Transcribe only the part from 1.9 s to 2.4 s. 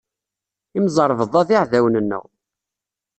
nneɣ.